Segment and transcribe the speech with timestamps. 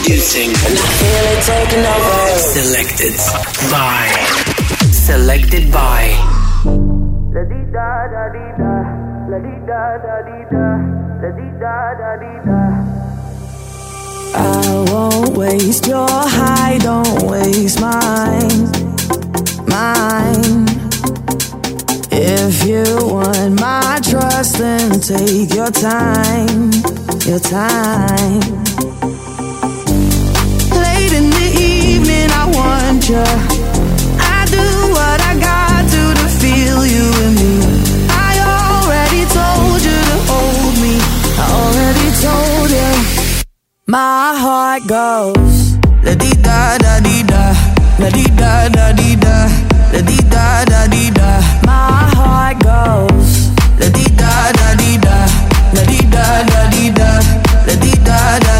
[0.00, 0.48] Introducing.
[0.48, 2.38] And I feel it taking over.
[2.40, 3.14] Selected
[3.70, 4.08] by.
[4.92, 6.16] Selected by.
[7.34, 8.72] La di da da di da.
[9.28, 10.64] La di da da di da.
[11.20, 12.60] La di da da di da.
[14.34, 18.70] I won't waste your high, don't waste mine.
[19.68, 20.66] Mine.
[22.10, 26.70] If you want my trust, then take your time.
[27.26, 28.69] Your time.
[33.12, 34.62] I do
[34.94, 37.58] what I got to to feel you and me.
[38.08, 40.94] I already told you to hold me.
[41.34, 43.42] I already told you.
[43.88, 47.52] My heart goes la di da da di da,
[47.98, 49.48] la di da da di da,
[49.92, 51.40] la di da da di da.
[51.66, 55.26] My heart goes la di da da di da,
[55.74, 57.10] la di da da di da,
[57.66, 58.59] la di da da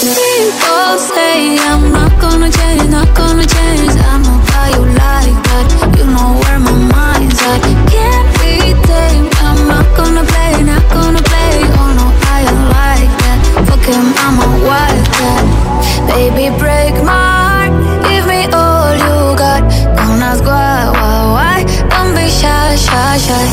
[0.00, 1.58] People say.
[1.58, 2.18] I'm not
[9.96, 10.97] gonna play, not gonna
[16.08, 17.72] Baby, break my heart.
[18.08, 19.62] Give me all you got.
[19.96, 21.58] Don't ask why, why, why.
[21.90, 23.44] Don't be shy, shy, shy.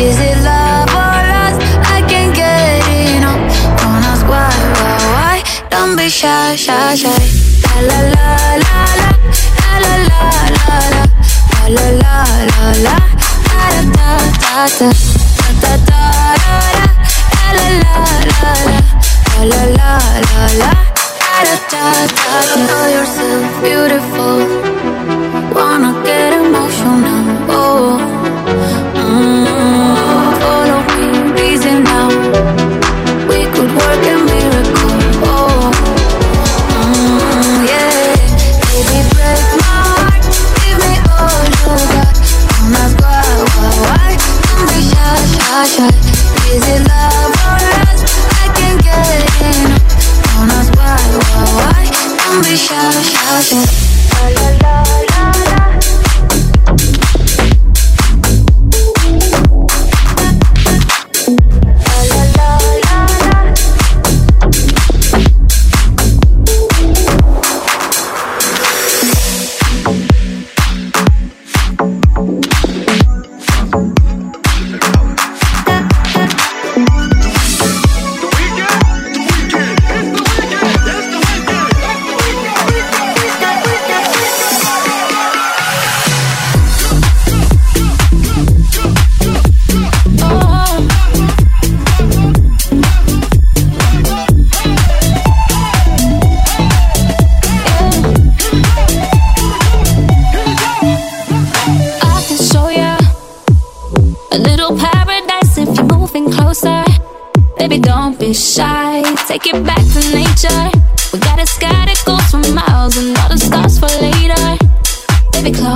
[0.00, 1.58] Is it love or lust?
[1.94, 2.86] I can't get
[3.16, 3.42] enough.
[3.80, 5.36] Don't ask why, why, why.
[5.70, 7.18] Don't be shy, shy, shy.
[7.64, 8.30] La la la
[8.64, 9.10] la la,
[9.84, 10.22] la la la
[10.56, 11.02] la la,
[11.74, 12.16] la la
[12.52, 12.96] la la,
[13.50, 14.08] da da da
[14.42, 14.88] da da,
[15.40, 16.02] da da da
[16.44, 16.56] da,
[17.56, 17.96] la la la
[18.30, 18.82] la la,
[19.44, 19.92] la la
[20.30, 20.72] la la,
[21.44, 24.43] da da da yourself beautiful,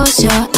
[0.08, 0.57] close your eyes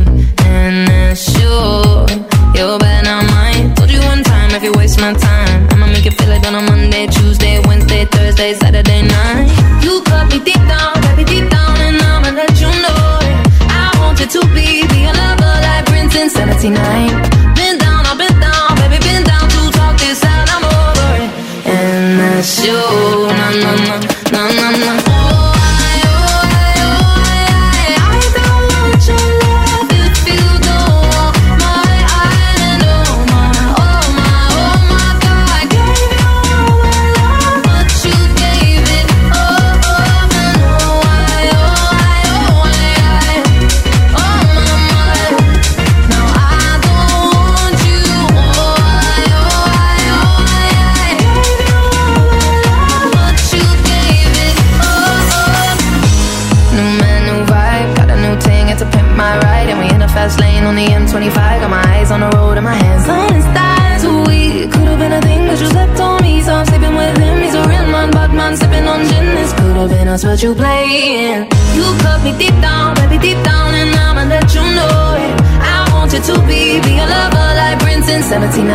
[70.11, 71.47] else but you're playing.
[71.73, 75.35] You cut me deep down, baby, deep down, and I'ma let you know it.
[75.63, 78.67] I want you to be, be a lover like Prince in 79.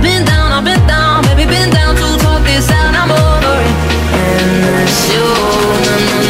[0.00, 3.76] Been down, I've been down, baby, been down to talk this out, I'm over it.
[4.24, 6.23] And that's you,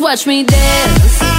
[0.00, 1.29] watch me dance.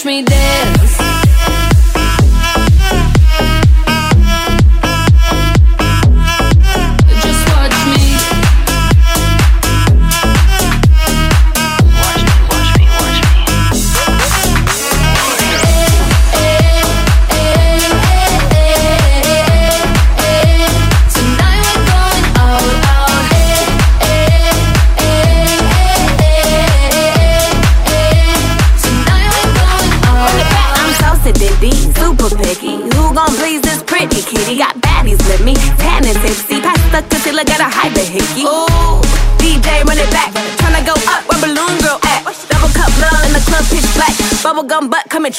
[0.00, 0.29] Touch me down.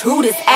[0.01, 0.50] who this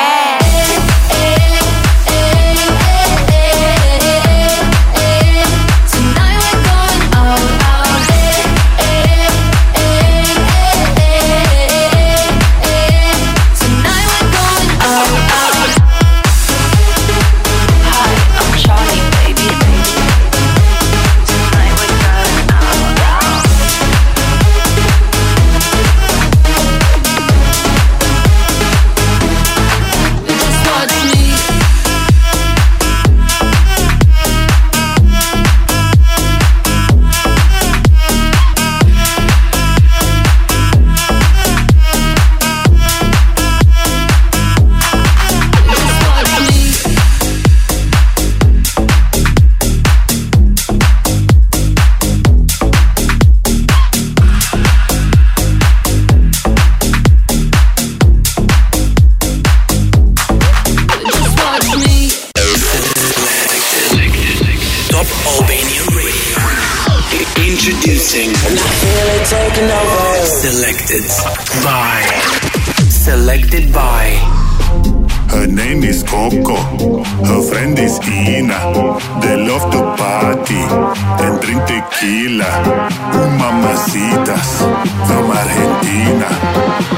[70.66, 71.06] Selected
[71.64, 72.02] by.
[72.90, 74.18] Selected by.
[75.30, 76.56] Her name is Coco.
[77.24, 78.58] Her friend is Ina.
[79.22, 80.66] They love to party
[81.22, 82.50] and drink tequila.
[83.14, 84.66] Ooh, mamacitas
[85.06, 86.30] from Argentina.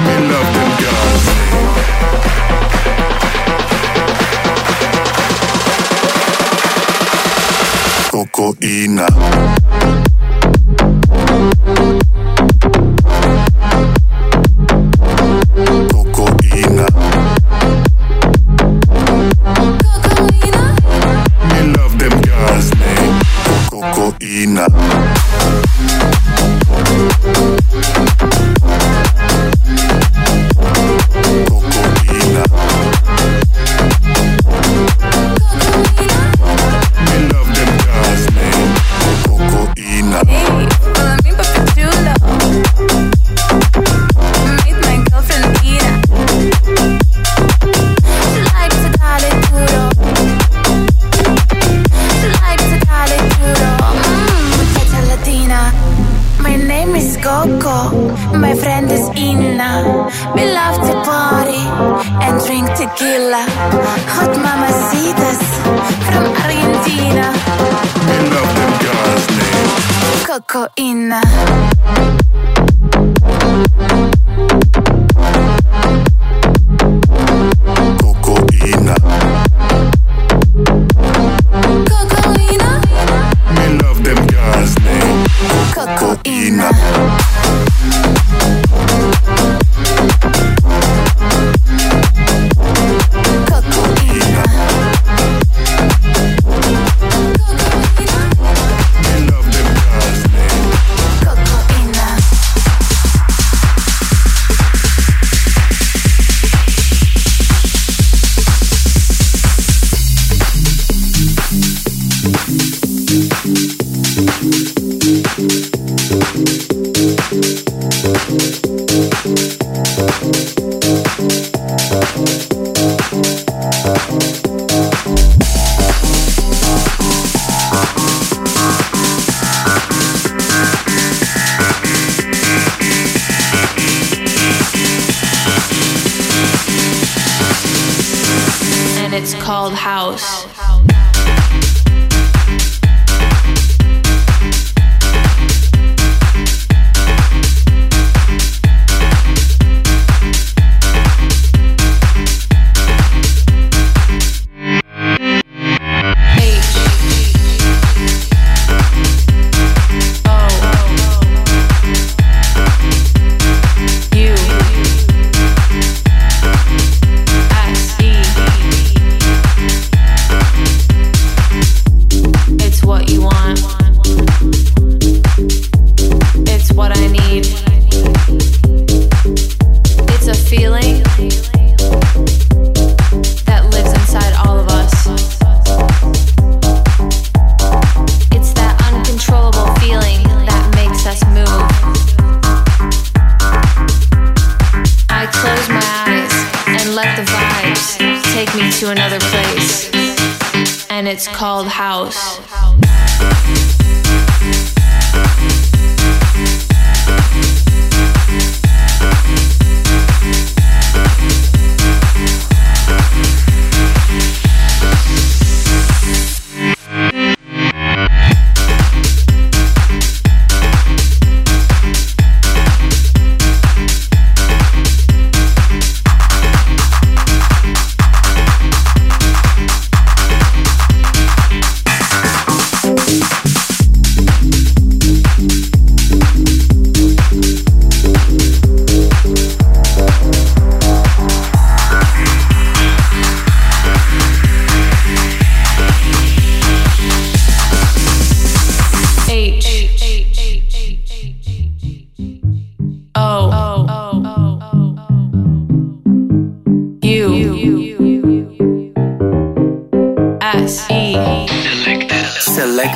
[0.08, 1.26] We love them girls.
[8.12, 9.08] Coco Ina.
[62.48, 63.44] drink tequila.
[64.16, 65.42] Hot mamacitas
[66.08, 67.26] from Argentina.
[68.08, 70.24] We love them guys' names.
[70.28, 71.22] Cocoina.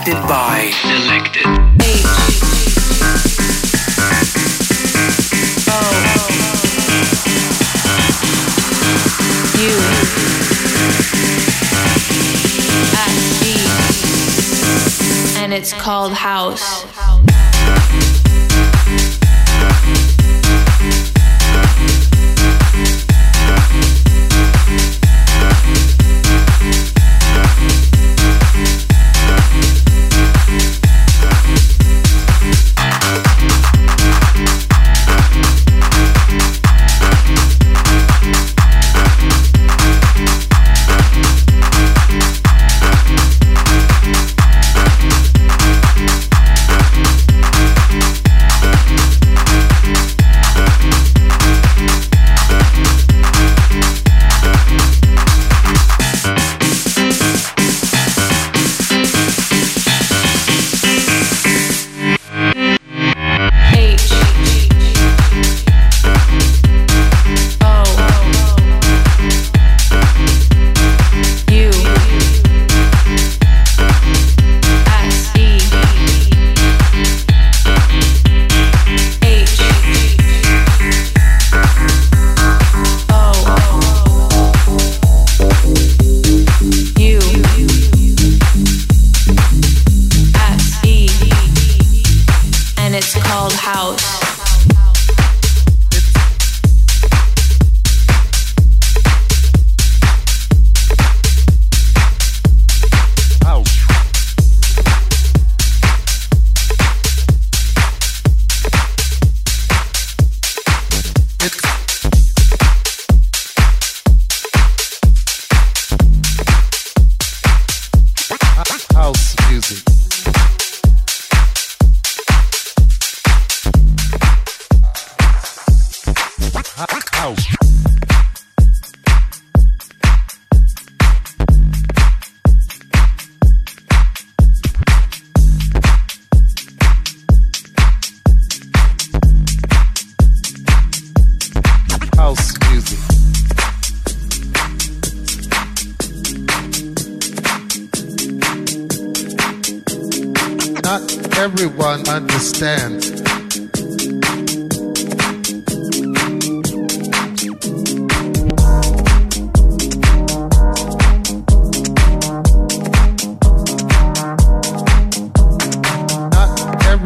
[0.04, 0.71] Selected by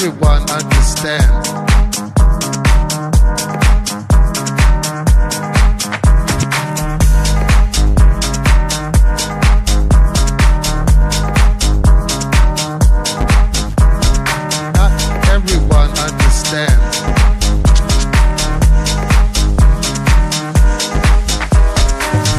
[0.05, 1.49] everyone understands.
[14.75, 14.93] Not
[15.31, 17.01] everyone understands.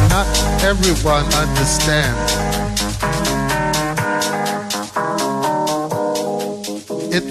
[0.08, 0.28] Not
[0.62, 2.45] everyone understands.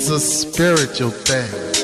[0.08, 1.75] It's a spiritual thing.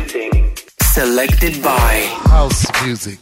[0.00, 1.92] Introducing Selected by
[2.30, 3.18] House music.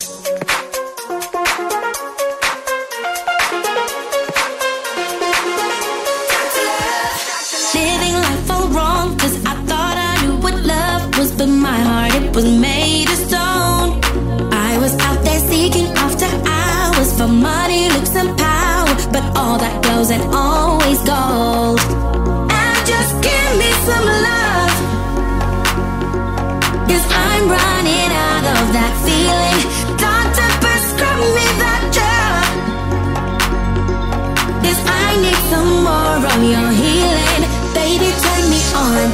[7.75, 12.15] Living life all wrong, cause I thought I knew what love was, but my heart,
[12.15, 14.01] it was made of stone.
[14.53, 19.83] I was out there seeking after hours for money, looks, and power, but all that
[19.83, 20.58] goes and always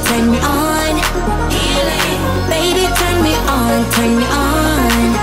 [0.07, 0.95] turn me on.
[1.55, 2.21] Healing.
[2.49, 5.14] Baby, turn me on, turn me on.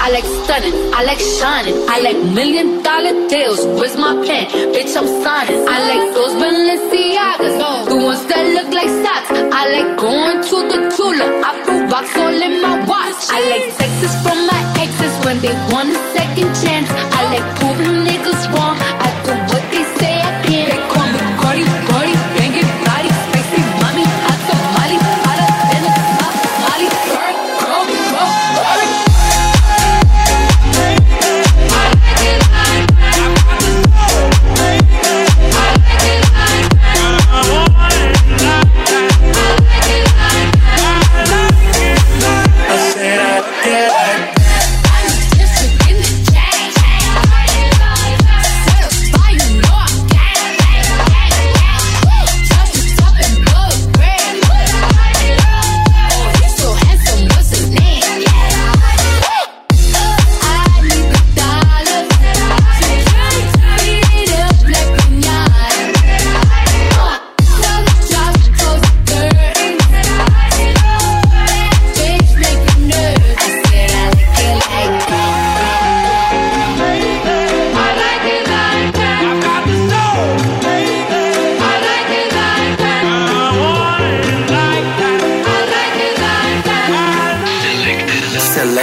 [0.00, 3.60] I like stunning, I like shining, I like million dollar deals.
[3.78, 4.48] Where's my pen?
[4.72, 5.60] Bitch, I'm signing.
[5.68, 7.54] I like those Balenciagas,
[7.90, 9.28] the ones that look like socks.
[9.52, 13.20] I like going to the Tula, I put rocks all in my watch.
[13.28, 16.88] I like sexes from my exes when they want a second chance.
[16.88, 17.89] I like proving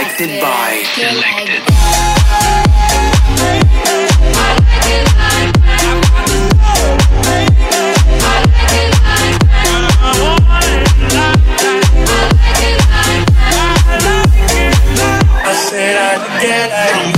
[0.08, 0.82] Selected by.
[0.94, 1.62] Selected.
[15.44, 17.17] I said I'd get out.